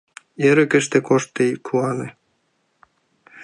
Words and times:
Эрыкыште 0.47 0.97
кошт 1.07 1.29
тый, 1.35 1.51
куане». 1.65 2.09